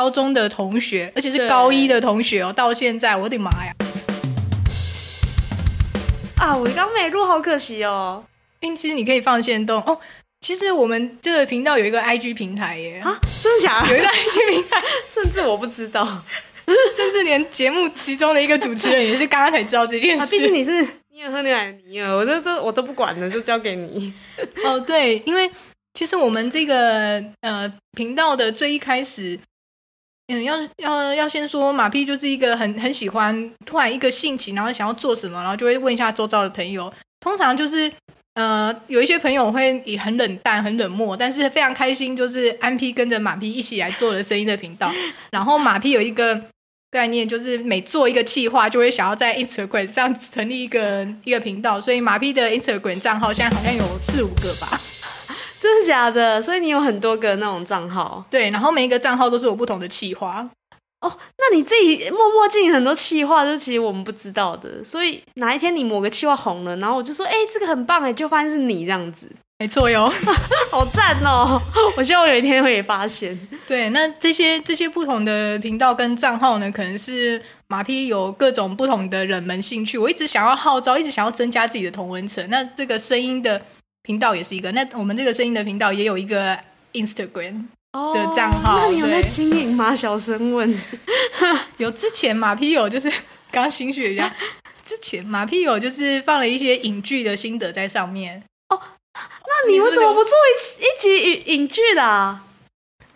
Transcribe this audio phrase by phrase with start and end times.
[0.00, 3.74] 高中的同学，而且是高一的同学哦，到现在，我的妈呀！
[6.38, 8.24] 啊，我刚没录，好可惜哦。
[8.62, 10.00] 哎，其实你可以放线动哦。
[10.40, 12.98] 其实我们这个频道有一个 IG 平台耶。
[13.00, 13.90] 啊，真的假的？
[13.90, 16.02] 有一个 IG 平台， 甚至我不知道，
[16.96, 20.24] 甚至连节目其中的一个主持人也是刚刚才知道这件事。
[20.24, 20.80] 啊、毕竟你是
[21.10, 24.14] 你也喝牛奶尼尔，我都都我都不管了，就交给你。
[24.64, 25.50] 哦，对，因为
[25.92, 29.38] 其实我们这个呃频道的最一开始，
[30.30, 37.92] 嗯，要要要先说马屁就是一个很很喜欢突然一个兴起，然后想要做什么，然后就会问一下周遭的朋友，通常就是。
[38.34, 44.90] 呃，有一些朋友会以很冷淡、很冷漠，但是非常开心，就是安 P 跟着马屁一起来做了声音的频道。
[45.32, 46.40] 然后马屁有一个
[46.92, 51.80] 概念，就是每做一个企划，就会想要在 Instagram 上成立一个一个频道。
[51.80, 54.80] 所以马屁的 Instagram 账号现在好像有四五个吧？
[55.60, 56.40] 真的假的？
[56.40, 58.24] 所以你有很多个那种账号？
[58.30, 60.48] 对，然后每一个账号都是有不同的企划。
[61.02, 64.82] 哦，那你自己默默进很多企划，就是其实我们不知道的。
[64.82, 69.26] 所以哪一天你某个企划红了，然后我就说，哎、欸，这个很棒哎，就发现是你这样子，
[69.58, 70.10] 没错哟，
[70.72, 71.60] 好赞哦！
[71.96, 73.38] 我希望有一天会发现。
[73.68, 79.96] 对，那这些这些不同的频道跟账号呢，可能是马匹有各种不同的冷门兴趣。
[79.96, 82.46] 我一直想要号召，一直想要增加自己的同温层。
[82.50, 83.60] 那这个声音的
[84.02, 86.58] 频道也是一个，那我们这个声音的频道也有一个
[86.92, 87.66] Instagram。
[87.92, 89.92] 的账号，那你有在经营吗？
[89.92, 90.80] 小声问。
[91.78, 93.12] 有之前马屁友就是
[93.50, 94.32] 刚新学一下，
[94.86, 98.44] 之前马屁友就是放了一些影剧的心得在上面。
[98.68, 98.80] 哦，
[99.12, 102.44] 那你们怎么不做一一集影影剧的啊？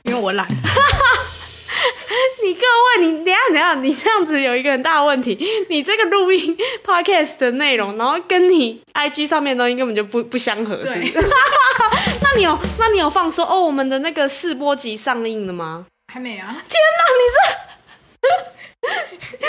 [0.02, 0.44] 因为我懒。
[2.44, 2.60] 你各
[3.00, 11.12] 位，你等下等下，你这样子有一个很大的问题， 你这个录音 podcast 的内容，然后跟你 IG 上面的东西根本就不不相合，是不是？
[12.22, 15.86] 那你有那你有放说哦，我们的那个试播集上映了吗？
[16.12, 16.46] 还没啊！
[16.68, 17.38] 天哪，你这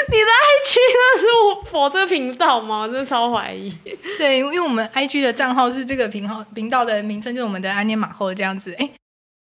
[0.08, 2.81] 你的 IG 那是我我这个频道吗？
[2.81, 3.75] 我真的超怀疑。
[4.17, 8.73] 对，因为我们 IG 的账号是这个频号频道的名称，就是我们的安妮马后这样子。
[8.79, 8.90] 哎。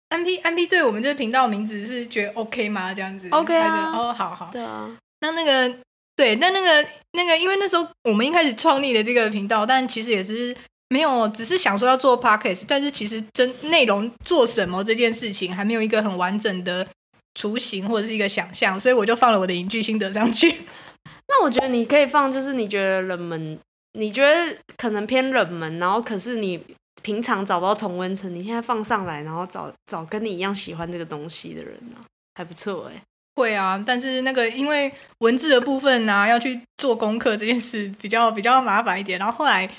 [0.09, 2.93] 安 P 安 P 对我们这个频道的名字是觉得 OK 吗？
[2.93, 3.91] 这样子 OK 啊？
[3.93, 4.49] 哦，好好。
[4.51, 4.89] 对啊。
[5.19, 5.75] 那那个
[6.15, 10.55] 对，那那个那个，因为那时候我们一开始创立的这个频道，但其实也是
[10.89, 16.87] 没有，只是想说要做 Podcast，但是其实真内容做什么这件事情还没有一个很完整的
[17.35, 20.55] 雏形或者是一个想象，所以我就放了我的影剧心得上去。
[21.27, 23.59] 那我觉得你可以放，就是你觉得冷门，
[23.93, 26.63] 你觉得可能偏冷门，然后可是你。
[27.01, 31.97] 平常找不到同温层，你现在放上来，然后找找跟你一样喜欢这个东西的人呢、
[32.35, 33.01] 还不错哎。
[33.35, 39.19] 会啊，但是那个因为文字的部分呢、啊，要去做功课这件事比较比较麻烦一点。
[39.19, 39.69] 然后后来，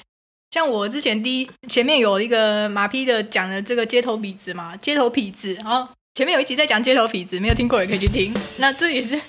[0.53, 8.33] 像我之前第一前面有一个马 P 的讲的这个街头痞子嘛，街头痞子，然后前面有一集在讲街头痞子，没有听过也可以去听。
[8.59, 9.21] 那这也是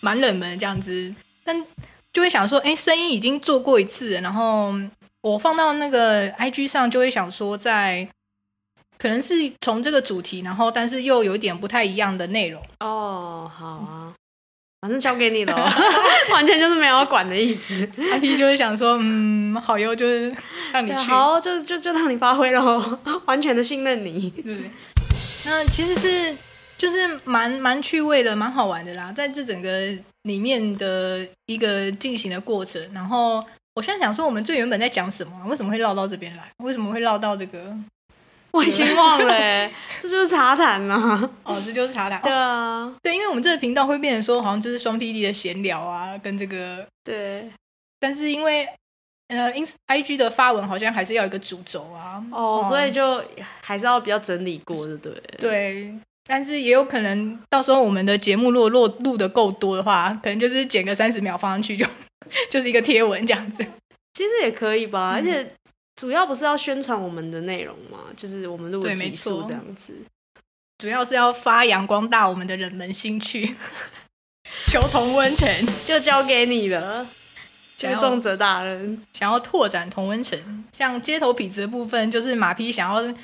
[0.00, 1.14] 蛮冷门这样子，
[1.44, 1.62] 但
[2.14, 4.72] 就会想说，哎，声音已经做过一次，然后。
[5.26, 8.08] 我放到那个 IG 上，就会想说，在
[8.96, 12.62] 可能是从这个主题，然后但是又有一点不太一样的内容。
[12.78, 14.14] 哦，好啊，
[14.80, 15.52] 反正交给你了，
[16.30, 17.88] 完全就是没有要管的意思。
[18.12, 20.32] 阿 P 就会想说，嗯，好哟，就是
[20.72, 24.30] 让你去，好，就就就让你发挥喽， 完全的信任你。
[24.30, 24.54] 对，
[25.44, 26.36] 那其实是
[26.78, 29.92] 就是蛮蛮趣味的，蛮好玩的啦，在这整个
[30.22, 33.44] 里面的一个进行的过程，然后。
[33.76, 35.32] 我现在想说，我们最原本在讲什么？
[35.46, 36.50] 为什么会绕到这边来？
[36.64, 37.76] 为什么会绕到这个？
[38.52, 39.70] 我已经忘了，
[40.00, 41.30] 这就是茶谈啊！
[41.44, 42.18] 哦，这就是茶谈。
[42.24, 47.50] 对啊，对，因为我们这个频道会变成说，好像就是双 PD 的闲聊啊，跟这个对。
[48.00, 48.66] 但是因为
[49.28, 49.52] 呃
[49.88, 52.24] ，IG 的发文好像还是要有一个主轴啊。
[52.32, 53.22] 哦，所以就
[53.60, 55.12] 还是要比较整理过，对对？
[55.38, 55.94] 对，
[56.26, 61.84] 但是也有可能到时候我们的节目如果录录的够多的话，可能就是剪个三十秒放上去就。
[62.50, 63.64] 就是一个贴文这样子，
[64.14, 65.52] 其实也可以吧，嗯、而且
[65.96, 69.94] 主要不是要宣传我们的内容嘛，就是我们录的集数这样子，
[70.78, 73.54] 主要是要发扬光大我们的人们兴趣，
[74.68, 75.48] 求同温层。
[75.84, 77.06] 就交给你了，
[77.78, 83.14] 求重者大人，想要拓展同温层，像街头痞子的部分，就是马匹想要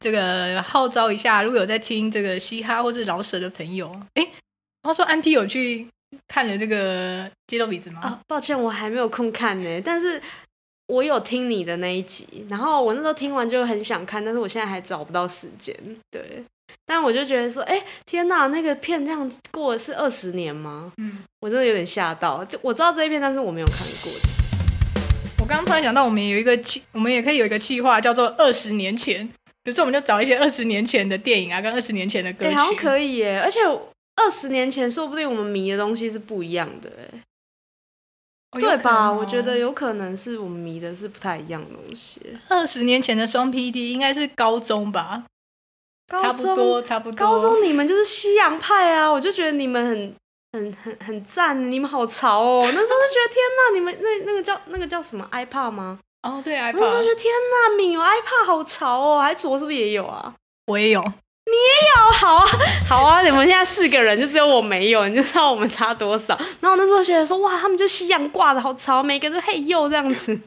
[0.00, 4.26] 这个号召一下，如果有在听这个嘻哈或是饶舌的朋友，哎，
[4.82, 5.88] 他说安 P 有去。
[6.28, 8.00] 看了这个街头痞子吗？
[8.02, 9.80] 啊，抱歉，我还没有空看呢。
[9.84, 10.20] 但是
[10.86, 15.74] 我有听你的那一集，然后我那时候听完就很想看，但是我现在还找不到时间。
[16.10, 16.44] 对，
[16.84, 20.92] 但我就觉得说，哎，天哪，那个片这样过的是二十年吗？
[20.98, 22.44] 嗯，我真的有点吓到。
[22.44, 24.12] 就我知道这一片，但是我没有看过。
[25.40, 29.26] 我刚刚突然想到，我们有一个企，我们也可以有一个计划，叫做二十年前。
[29.62, 33.40] 比如说，我们就找一些二十年前的电影啊，跟二十年前的歌曲，好像可以耶。
[33.40, 33.60] 而且。
[34.16, 37.20] 二十年前说不定我们迷的东西是不一样的，哎。
[38.52, 39.10] 哦、对吧？
[39.12, 42.20] 我觉得有可能是我们迷的是不太一样的东西。
[42.48, 45.24] 二十年前的双 PD 应该是高中吧？
[46.06, 47.16] 高中差不多，差不多。
[47.18, 49.10] 高中你们就是西洋派啊！
[49.10, 50.14] 我就觉得你们很、
[50.52, 52.62] 很、很、很赞，你们好潮哦！
[52.72, 55.98] 那时候就觉得天呐，你们那那个叫那个叫什么 iPad 吗？
[56.22, 56.74] 哦，对，iPad。
[56.78, 59.20] 那时候就觉得天呐，敏有 iPad 好潮哦！
[59.20, 60.32] 还卓是不是也有啊？
[60.66, 61.02] 我也有。
[61.46, 62.46] 你也有，好啊，
[62.88, 63.20] 好啊！
[63.22, 66.34] 你们现在四个人，就只有我没有，你就知道我们差多少。
[66.60, 70.40] 然后那时候觉得说，哇，他们就西洋挂的好潮，每个人都嘿呦这样子。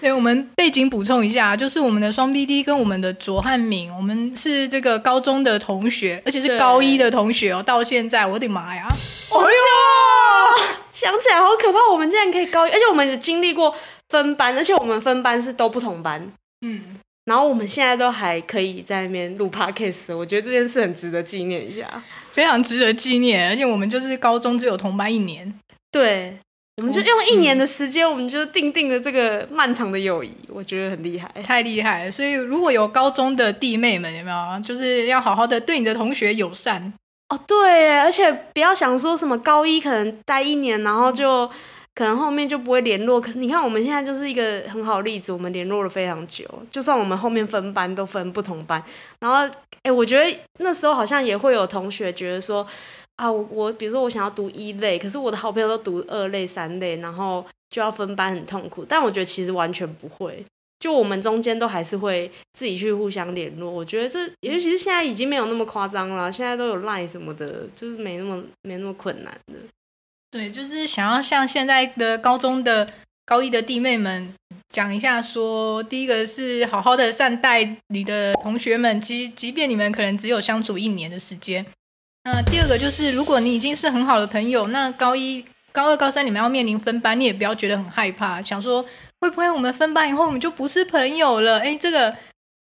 [0.00, 7.62] 对，我们背景补充一下，就是我们的双 B D 跟我们的卓汉敏，我们是这个高中的同学，而且是高一的同学哦。
[7.62, 8.88] 到现在，我的妈呀！
[8.90, 13.72] 哎呦，想起来好可怕，我们竟然可以高一，而且我们也经历过
[14.08, 16.32] 分班，而且我们分班是都不同班。
[16.66, 16.99] 嗯。
[17.30, 21.88] 然后我们现在都还可以在那边录 podcast，我觉得这件事很值得纪念一下，
[22.32, 23.48] 非常值得纪念。
[23.48, 25.54] 而且我们就是高中只有同班一年，
[25.92, 26.36] 对，
[26.78, 32.10] 我们就用一年的时间，我们就定定了这个漫长的友谊，我觉得很厉害，太厉害了。
[32.10, 34.60] 所以如果有高中的弟妹们，有没有？
[34.64, 36.92] 就是要好好的对你的同学友善
[37.28, 37.38] 哦。
[37.46, 41.48] 对，而且不要想说什么高一可能待一年，然后就。
[42.00, 48.82] 可能后面就不会联络，可你看我们现在就是一个很好的例子，我们联络了非常久，就算我们后面分班都分不同班，
[49.18, 52.66] 然后哎，我觉得那时候好像也会有同学觉得说
[53.16, 60.42] 啊，我我比如说我想要读一类，可是我的好朋友都读二类、三类，然后就要分班很痛苦，但我觉得其实完全不会，
[60.78, 69.58] 就我们中间都还是会自己去互相联络，我觉得这尤其是现在已经没有那么夸张了，现在都有 Line 什么的，就是没那么没那么困难的。
[70.30, 72.88] 对，就是想要向现在的高中的
[73.26, 74.32] 高一的弟妹们
[74.68, 81.66] 讲一下说，第一个是好好的善待你的同学们，即即便你们可能只有相处一年的时间。
[82.24, 88.84] 那第二个就是，如果你已经是很好的朋友，那高一、高二、高三你们要面临分班，你也不要觉得很害怕，想说
[89.20, 91.58] 会不会我们分班以后我们就不是朋友了？
[91.58, 92.14] 哎，这个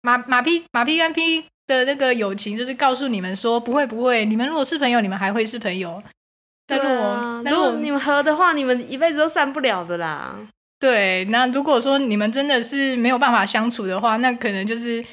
[0.01, 6.03] 马马 P 马 P 跟 P 的那个友情，就是告诉你们说不会不会，你们如果是朋友，你们还会是朋友。
[6.67, 10.35] 对啊，如果你们合的话，你们一辈子都散不了的啦。
[10.79, 15.03] 对，那如果说你们真的是没有办法相处的话，那可能就是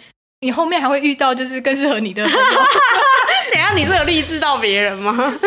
[0.41, 2.25] 你后面还会遇到就是更适合你的。
[3.53, 5.39] 等下，你是有励志到别人吗？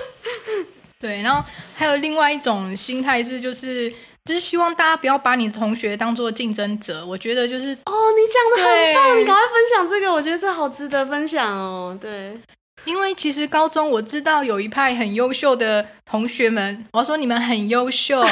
[1.00, 1.42] 对，然后
[1.74, 3.90] 还有另外一种心态是，就是
[4.26, 7.04] 就是希望大家不要把你的同学当做竞争者。
[7.06, 11.98] 我觉得就是哦，你讲的很棒，你赶快分享这个，我觉得这好值得分享哦。
[11.98, 12.38] 对。
[12.84, 18.22] 因为其实高中我知道有一派很优秀的同学们，我要说你们很优秀，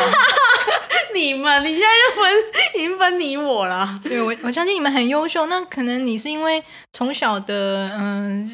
[1.15, 2.33] 你们你现在就分
[2.75, 3.99] 已经分你我了。
[4.03, 6.63] 对，我我相信你们很优秀，那可能你是因为
[6.93, 8.51] 从小的嗯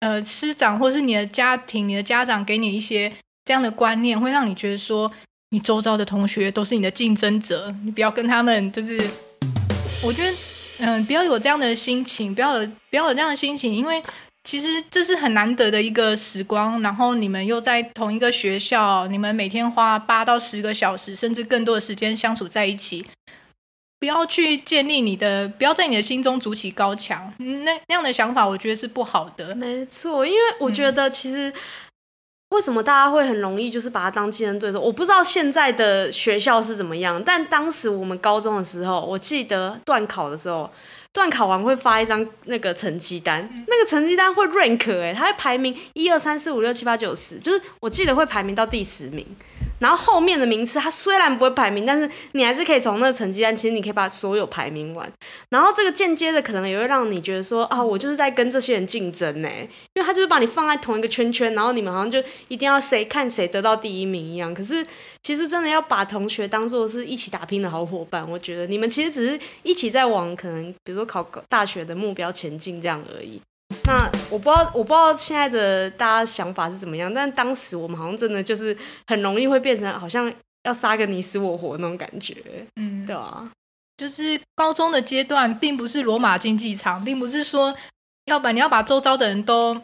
[0.00, 3.12] 呃师长或是你的家庭、你的家长给你一些
[3.44, 5.10] 这样的观念，会让你觉得说
[5.50, 8.98] 你周遭的同学都是你的竞争者，你不要跟他们就是，
[10.02, 10.34] 我觉得
[10.78, 14.02] 嗯不要有这样的心情，不要有不要有这样的心情，因为。
[14.46, 23.04] 其实这是很难得的一个时光，然后你们又在同一个学校，你们每天花八到十个小时，甚至更多的时间相处在一起。
[23.98, 27.34] 不要去建立你的，不要在你的心中筑起高墙。
[27.38, 29.52] 那那样的想法，我觉得是不好的。
[29.56, 31.52] 没错，因为我觉得其实
[32.50, 34.80] 为什么大家会很容易就是把它当竞争对手？
[34.80, 40.70] 我不知道现在的学校是怎么样，但当时我们高中的时候，我记得段考的时候。
[41.16, 49.26] 段考完会发一张那个成绩单，嗯、那个成绩单会 rank 哎、欸，它会排名一二三四五六七八九十，就是我记得会排名到第十名。
[49.78, 55.10] 然后后面的名次，它虽然不会排名，但是你还是可以从那个成绩单，其实你可以把所有排名完。
[55.50, 59.48] 然后这个间接的可能也会让你觉得说啊，我就是在跟这些人竞争呢，
[59.94, 64.54] 因为他就是把你放在同一个圈圈，然后你们好像就一定要谁看谁得到第一名一样。
[64.54, 64.86] 可是
[65.22, 73.40] 其实真的要把同学当做是一起打拼的好伙伴，我觉得你们其实只是一起在往可能比如说考大学的目标前进这样而已。
[73.86, 78.76] 那我不知道，我不知道现在的大家想法是怎么样，但当时我们好像真的就是
[79.06, 80.32] 很容易会变成好像
[80.64, 82.34] 要杀个你死我活那种感觉，
[82.74, 83.48] 嗯，对啊，
[83.96, 87.74] 就是高中的阶段并不是罗马竞技场，并不是说
[88.24, 89.80] 要把你要把周遭的人都。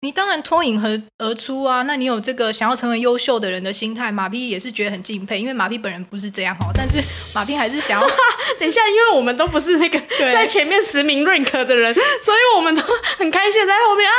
[0.00, 1.82] 你当然脱颖而而出啊！
[1.82, 7.02] 那你有这个想要成为优秀的人的心态，马屁也是觉得很敬佩，因为马屁本人不是这样哦，但是
[7.34, 8.06] 马屁还是想要。
[8.60, 10.00] 等一下，因为我们都不是那个
[10.32, 12.82] 在前面十名 rank 的人，所以我们都
[13.16, 14.14] 很开心在后面啊！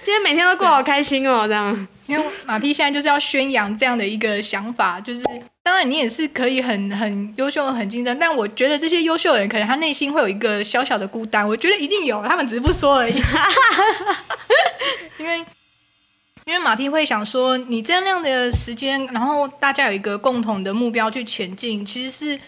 [0.00, 1.88] 今天每天都过好开心哦，这样。
[2.06, 5.20] 因为马屁现在就是要宣扬这样的一个想法，就是
[5.68, 13.12] 当然你也是可以很很优秀、很竞争，但我觉得这些优秀的人可能他内心会有一个小小的孤单，我觉得一定有，他们只是不说而已。
[15.20, 15.44] 因为
[16.46, 22.40] 因为马屁会想说，你这样那样的时间，然后大家有一个共同的目标去前进，其实是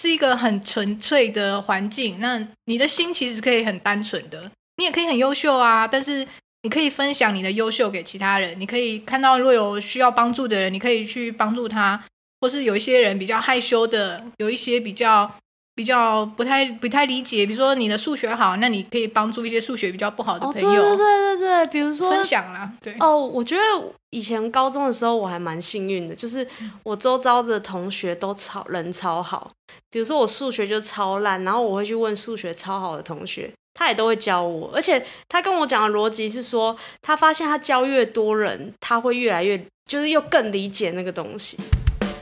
[0.00, 2.16] 是一个很纯粹的环境。
[2.18, 6.26] 那你的心其实可以很单纯的，你也可以很优秀啊，但是
[6.62, 12.04] 你可以分享你的优秀给其他人，你可以看到若有需要帮助的人，你可以去帮助他，
[12.44, 15.34] 或是有一些人比较害羞的，有一些比较。
[15.76, 20.68] 比较不太不太理解，比如说你的数学好，那你可以帮助一些数学比较不好的朋友。
[20.68, 22.94] 哦、对对对对对，比如说分享啦，对。
[23.00, 23.62] 哦，我觉得
[24.10, 26.46] 以前高中的时候我还蛮幸运的，就是
[26.84, 29.50] 我周遭的同学都超人超好。
[29.90, 34.70] 比如说我数学就超烂，然后我会去问数学超好的同学，他也都会教我。
[34.72, 39.60] 而且他跟我讲的逻辑是说，他发现他教越多人，他会越来越
[39.90, 41.58] 就是又更理解那个东西，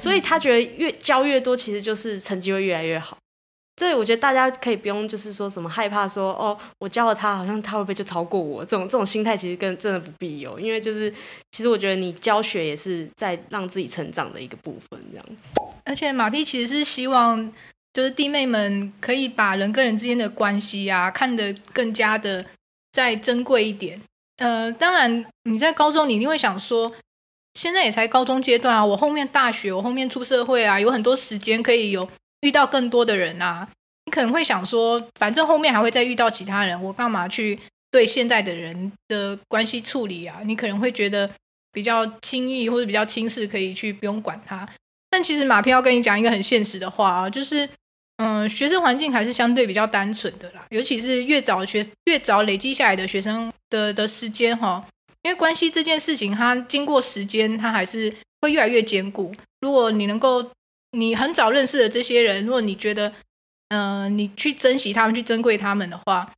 [0.02, 3.16] 所以他觉得越教越多，其实就是成绩会越来越好。
[3.78, 8.62] 所以我觉得大家可以不用就是说什么害怕说哦，我教了他，好像他会不会就超过我？
[8.64, 11.10] 这种这种心态其实跟真的不必有，因为就是
[11.52, 15.54] 其实我觉得你教学也是在让自己成长的一个部分，这样子。
[15.84, 17.50] 而且马屁其实是希望
[17.94, 22.44] 就是弟妹们可以把人跟人之间的关系啊看得更加的
[22.92, 24.00] 再珍贵一点。
[24.36, 26.92] 呃，当然你在高中你一定会想说，
[27.54, 32.08] 现在也才高中阶段啊，我后面大学，我后面出社会啊，有很多时间可以有。
[32.42, 33.68] 遇到更多的人啊，
[34.04, 37.56] 你可能会想说，反正后面还会再遇到其他人，我干嘛去
[37.88, 40.40] 对现在的人的关系处理啊？
[40.44, 41.30] 你可能会觉得
[41.70, 44.68] 比较轻易或者比较轻视，可以去不用管他。
[45.08, 47.68] 但其实马平要跟你讲一个很现实的话啊，就是，
[48.16, 54.84] 嗯，学生环境还是相对比较单纯的啦，尤其是越早学越早累积下来的学生的的时间哈，
[55.22, 59.32] 因为关系这件事情，它经过时间，它还是会越来越坚固。
[59.60, 60.44] 如果你能够
[60.92, 63.12] 你很早认识的这些人，如果你觉得，
[63.68, 66.32] 嗯、你去珍惜他们，去珍贵他们的话，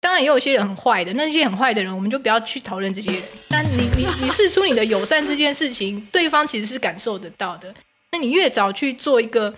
[0.00, 1.12] 当然也有一些人很坏的。
[1.14, 3.22] 那些很坏的人，我们就不要去讨论这些人。
[3.48, 7.74] 但你你你试出你的友善这件事情，对方其实是感受得到的。
[8.12, 9.52] 那你越早去做一个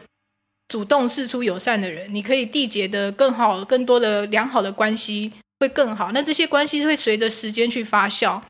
[0.69, 6.13] 主动试出友善的人，你可以缔结的更好、更多的良好的关系会更好。
[6.13, 8.41] 那这些关系会随着时间去发酵。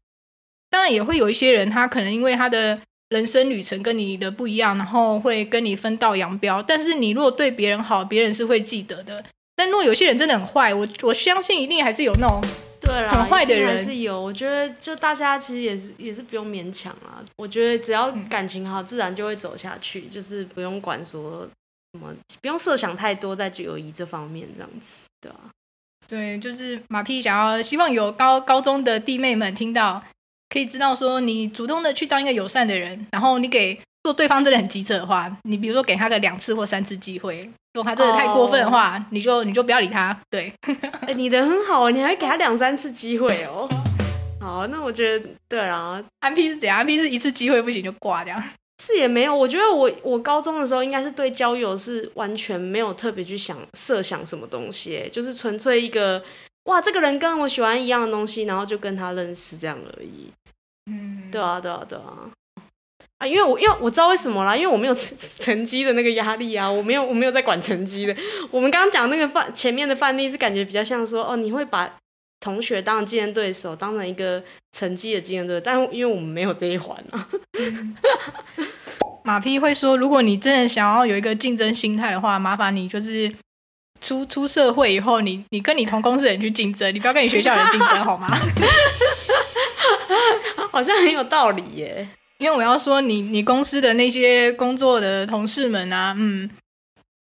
[0.75, 2.81] 当然也会有一些人，他可能因为他的。
[3.11, 6.61] 人生旅程跟你的不一样，然后会跟你分道扬镳。
[6.61, 9.23] 但是你如果对别人好，别人是会记得的。
[9.55, 12.43] 但如果有些人真的很坏，我我相信一定还是有那种
[12.81, 14.21] 对很坏的人，还是有。
[14.21, 17.23] 我觉得就大家其实也是也是不用勉强啊。
[17.37, 20.09] 我觉得只要感情好，自然就会走下去。
[20.09, 21.47] 就是不用管说
[21.93, 25.39] 什么，不用设想太多在友谊这方面，这样子，对啊。
[26.09, 30.03] 对，就是马屁想要希望有高高中的弟妹们听到。
[30.49, 39.03] 可以知道说，你主动的去当一个友善的人，然后你给做对方真的很机车的话，你比如说给他个两次或三次机会，如果他真的太过分的话，oh.
[39.11, 40.17] 你就你就不要理他。
[40.31, 40.53] 对，
[41.07, 43.69] 欸、 你人很好，你还会给他两三次机会哦。
[44.41, 46.77] 好，那我觉得对啦，安 P 是怎样？
[46.79, 48.37] 安 P 是一次机会不行就挂掉。
[48.83, 56.23] 是也没有，我觉得我我高中的时候应该是对交友是完全没有特别去想设想什么东西，就是纯粹一个
[56.65, 60.31] 哇，这个人跟我喜欢一样的东西，然后就跟他认识这样而已。
[60.91, 62.29] 嗯，对啊，对啊，对啊，
[63.19, 68.17] 啊，因为我因为我知道为什么啦，因为我没有成成绩的那个压力啊，我没有我没有在管成绩的。
[68.51, 71.91] 我们刚刚讲那个范前面的范例是感觉比较像说，哦，你会把
[72.41, 74.43] 同学当竞争对手，当成一个
[74.73, 77.29] 成绩的竞争对手，但因为我们没有这一环啊。
[79.25, 83.33] 马屁会说，如果你真的想要有一个竞争心态的话，麻烦你就是
[84.05, 88.29] 出出社会以后，你你跟你同公司的人去竞争，你不要跟你学校人竞争， 好吗？
[90.71, 92.07] 好像很有道理耶，
[92.39, 96.51] 因为我要说你，你公司的那些工作的同事们啊，嗯，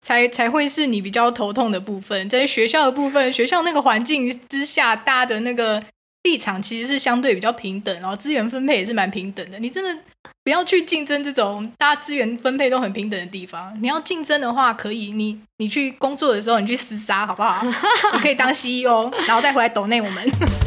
[0.01, 2.29] 才才会是你比较头痛的部分。
[2.31, 5.83] 在学校的部分，学校那个环境之下，大家的那个
[6.23, 9.59] 立场其实是相对比较平等，然后资源分配也是蛮平等的。
[9.59, 10.03] 你真的。
[10.43, 13.77] 不要去竞争这种大家资源分配都很平等的地方。
[13.81, 17.63] 你要竞争的话，可以，你你去工作的时候，你去厮杀，好不好？
[18.15, 20.25] 你可以当 CEO，然后再回来抖内我们。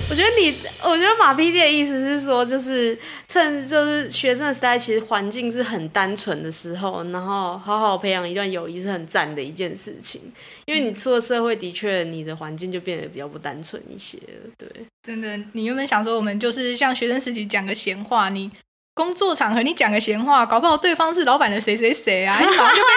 [0.09, 10.21] 我觉得你，我觉得马屁的意思是说，就是趁就是学生的时代，其实环境是很单纯的时候，然后好好培养一段友谊是很赞的一件事情。
[10.65, 14.19] 因为你出了社会，的确你的环境就变得比较不单纯一些。
[14.57, 14.67] 对，
[15.01, 18.49] 真的，你原本想说我们就是像学生时期讲个闲话，你。
[18.93, 22.37] 工作场合，你讲个闲话，搞不好对方是老板的谁谁谁啊！
[22.39, 22.87] 你马上就被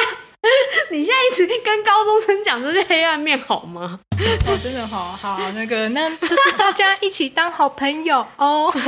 [0.96, 3.98] 你现在一直跟高中生讲这些黑暗面，好吗？
[4.46, 8.72] 哦，真的好好，那个，那就是大家一起当好朋友哦。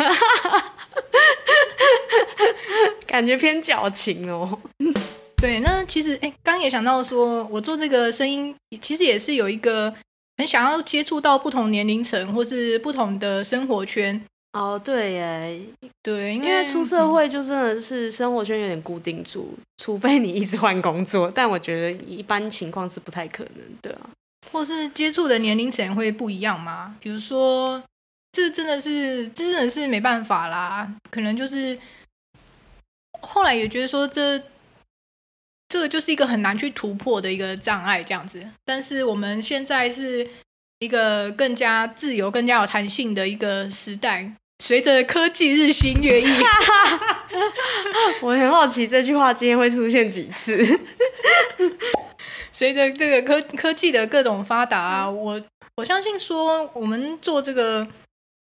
[3.07, 4.59] 感觉偏矫情哦。
[5.37, 9.93] 对，那其实，哎，刚也想到说，我做这个声音，其实也是有一个
[10.37, 14.21] 很想要接触到不同年龄层或是不同的生活圈。
[14.52, 15.61] 哦，对耶，
[16.02, 24.11] 对，因为，因为出社会就真的是生活圈有点固定住，嗯、除非你一直换工作，但我觉得一般情况是不太可能的，啊，
[24.50, 26.97] 或是接触的年龄层会不一样吗？
[26.99, 27.81] 比如说，
[28.33, 31.78] 这真的是，这真的是没办法啦，可能就是
[33.21, 34.43] 后来也觉得说这，
[35.69, 38.43] 这个就是一个很难去突破的一个障碍，这样子。
[38.64, 40.26] 但是我们现在是
[40.81, 44.33] 一个更加自由、更加有弹性的一个时代。
[44.63, 46.27] 随着科技日新月异，
[48.21, 50.59] 我很好奇这句话今天会出现几次。
[52.53, 55.41] 随着这个科科技的各种发达啊，我
[55.77, 57.87] 我相信说我们做这个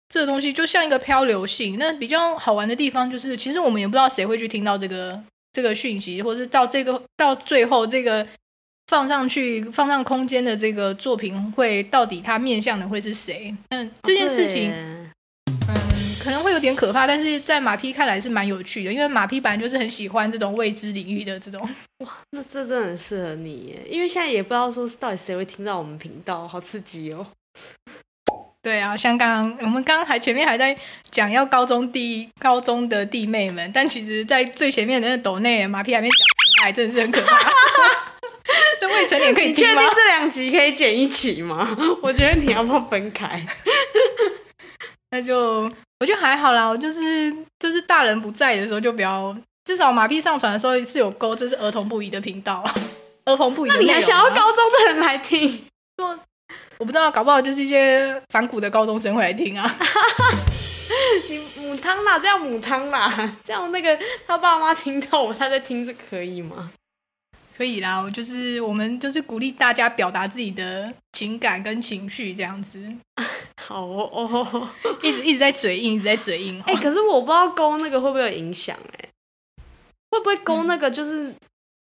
[0.08, 1.78] 这个东西就像一个漂流性。
[1.78, 5.22] 那比较好玩的地方就是，其实我们也不知道谁会去听到这个
[5.52, 8.26] 这个讯息，或是到这个到最后这个
[8.90, 13.54] 放上去放上空间的这个作品会到底它面向的会是谁？
[13.68, 14.72] 嗯，这件事情。
[16.18, 21.60] 可能会有点可怕，但是在马匹看来是蛮有趣的，因为马匹本来就是很喜欢这种未知领域的这种。
[22.04, 27.24] 哇，那这真的很适合你耶，因为现在也不知道说是到底谁会听到我们频道，好刺激哦。
[28.60, 30.76] 对啊，像刚刚我们刚刚还前面还在
[31.10, 37.38] 讲要高中弟高中的弟妹们，但其实在最前面的那个斗内马屁还没讲出来，真的是很可怕。
[38.80, 39.82] 这未成年可以听吗？
[39.82, 41.76] 你确定这两集可以剪一起吗？
[42.02, 43.44] 我觉得你要不要分开？
[45.10, 45.70] 那就。
[46.00, 52.64] 我觉得还好啦，我就是就是大人不在的时候就不要，至少马屁上传的时候是有勾，这是儿童不宜的频道，
[53.26, 53.68] 儿童不宜。
[53.68, 55.66] 那你还想要高中的人来听？
[55.98, 56.18] 说
[56.78, 59.70] 我不知道，搞不好就是一些反骨的高中生会来听啊。
[61.28, 66.70] 你母汤啦，这样母汤啦，这样那个他爸妈听到我他在听是可以吗？
[67.60, 72.82] 可以啦，我就是我们就是鼓励大家表达自己的情感跟情绪这样子。
[73.60, 74.70] 好哦，
[75.02, 76.58] 一直一直在嘴硬，一直在嘴硬。
[76.62, 78.74] 哎、欸，可是我不知道勾那个会不会有影响？
[78.94, 79.08] 哎，
[80.10, 81.34] 会不会勾那个就是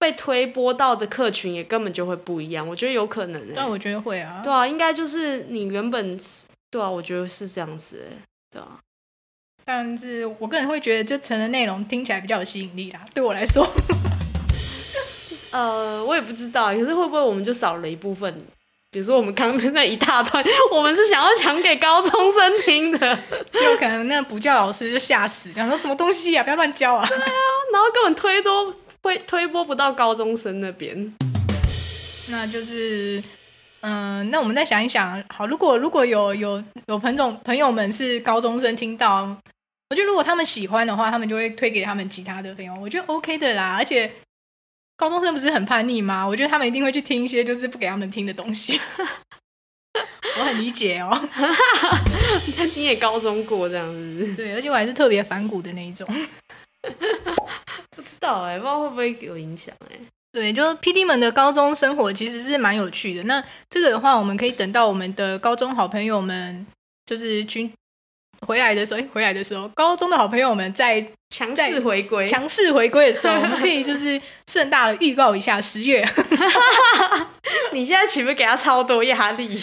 [0.01, 2.67] 被推播到的客群也根本就会不一样？
[2.67, 3.41] 我觉得有可能。
[3.55, 4.41] 但我觉得会啊。
[4.43, 6.19] 对啊，应该就是你原本
[6.73, 8.05] 对啊，我觉得是这样子。
[8.11, 8.17] 哎，
[8.51, 8.81] 对啊。
[9.65, 13.07] 但是我个人会觉得，就成人内容听起来比较有吸引力啦。
[13.15, 13.65] 对我来说，
[15.53, 16.73] 呃，我也不知道。
[16.73, 18.35] 可是会不会我们就少了一部分？
[18.91, 23.19] 比如说，我们刚刚那一大段， 我们是想要讲给高中生听的，
[23.51, 27.07] 就可能那个补教老师就吓死，想说什么东西啊，不要乱教啊！
[27.09, 27.25] 对啊，
[27.73, 31.15] 然后根本推都推推播不到高中生那边。
[32.29, 33.23] 那就是，
[33.81, 39.35] 嗯、呃，那我们再想一想，好，如果如果有有有朋友朋友们是高中生，听到，
[39.89, 44.13] 我觉得如果他们喜欢的话，他们就会推给他们其他的朋友，我觉得 OK 的啦，而且。
[44.97, 46.25] 高中生不是很叛逆吗？
[46.27, 48.81] 我觉得他们一定会去听一些就是不给他们听的东西。
[50.39, 51.29] 我很理解哦。
[52.77, 54.35] 你也高中过这样子？
[54.37, 56.07] 对，而且我还是特别反骨的那一种。
[57.97, 60.01] 不知道哎、欸，不知道会不会有影响哎、欸。
[60.33, 63.23] 对，就 PD 们的高中生活其实是蛮有趣的。
[63.25, 66.67] 那这个的话，我们可以等到我们的高中好朋友们
[67.05, 67.71] 就是群。
[68.47, 76.07] 回来的时候，哎，回来的时候，高中的好朋友们在强势回归，强势回归的时候，我们可以就是盛大的预告一下十月。
[77.73, 79.59] 你现在岂不是给他超多压力？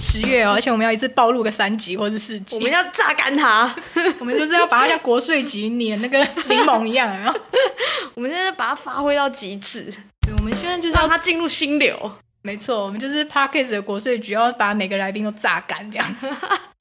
[0.00, 3.74] 十月哦，而且我们要一次暴露个三集或者四集，我们要榨干他，
[4.20, 7.38] 我们就是要把他像国税局碾那个柠檬一样，然后
[8.14, 9.92] 我们现在把它发挥到极致。
[10.38, 12.12] 我们现在就是要让他进入心流。
[12.42, 16.16] 没错，我们就是 Podcast 的国税局，要把每个来宾都榨干，这样。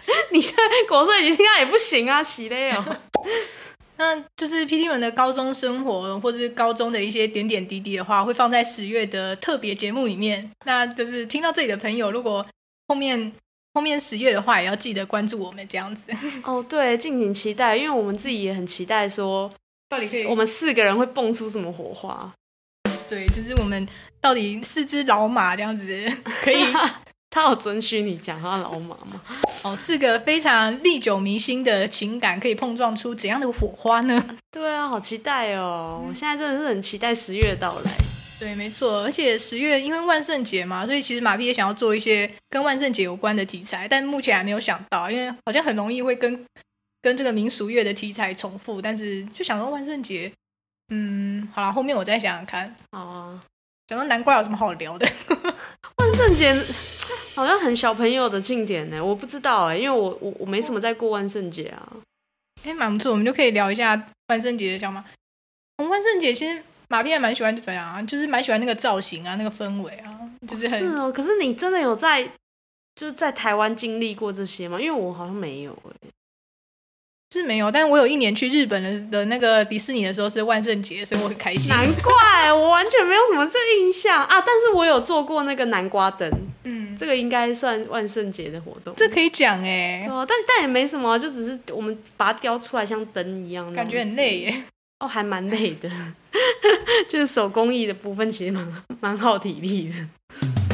[0.31, 2.97] 你现在国税局听到也不行啊，起嘞哦。
[3.97, 10.51] 那就是 PT 们的高中生活，或者是高中的一些点点滴滴的话，会放在十月的特别节目里面。
[10.65, 12.45] 那就是听到这里的朋友，如果
[12.87, 13.31] 后面
[13.73, 16.11] 后面十月的话，也要记得关注我们这样子。
[16.43, 19.49] 哦，对，敬请期待，因为我们自己也很期待说，
[19.87, 22.33] 到底可以我们四个人会蹦出什么火花。
[23.09, 23.87] 对，就是我们。
[24.21, 25.85] 到底四只老马这样子
[26.41, 26.57] 可以？
[27.35, 29.21] 他有准许你讲他老马吗？
[29.63, 34.25] 哦，四个非常历久弥新的情感，可以碰撞出怎样的火花呢？
[34.49, 36.01] 对啊，好期待哦！
[36.07, 37.91] 我现在真的是很期待十月到来。
[38.39, 46.45] 对，没错，而且十月因为万圣节嘛，所以其实马屁也想要做一些跟万圣节有关的题材，但目前还没有想到，因为好像很容易会跟
[47.01, 48.81] 跟这个民俗月的题材重复。
[48.81, 50.31] 但是就想说万圣节，
[50.87, 52.73] 嗯，好了，后面我再想想看。
[52.93, 53.41] 好啊。
[53.87, 55.05] 讲到难怪有什么好聊的，
[55.99, 56.55] 万圣节
[57.35, 61.93] 好像很小朋友的庆典呢，我不知道哎，因为我我我没什么在过万圣节啊。
[62.63, 65.03] 哎，蛮不错，我们就可以聊一下万圣节的想法。
[65.77, 68.01] 我们万圣节其实马屁还蛮喜欢怎么样啊？
[68.01, 70.17] 就是蛮喜欢那个造型啊，那个氛围啊，
[70.47, 71.11] 就是很是哦。
[71.11, 72.23] 可是你真的有在
[72.95, 74.79] 就是在台湾经历过这些吗？
[74.79, 76.09] 因为我好像没有哎。
[77.41, 81.69] 是没有，但是我有一年去日本的的那个迪士尼的时候是万圣节，所以我很开心。
[81.69, 84.41] 难怪我完全没有什么这印象啊！
[84.41, 86.31] 但是我有做过那个南瓜灯，
[86.63, 88.93] 嗯，这个应该算万圣节的活动。
[88.95, 94.63] 这可以讲哎，哦，但但也没什么，就只是我们把它雕出来像灯一样，感觉很累耶。
[94.99, 95.91] 哦，还蛮累的，
[97.09, 100.64] 就是手工艺的部分其实蛮蛮耗体力的。